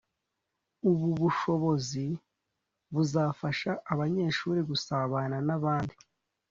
ubu 0.89 1.07
bushobozi 1.21 2.05
buzafasha 2.93 3.71
abanyeshuri 3.93 4.59
gusabana 4.69 5.37
n’abandi 5.47 5.95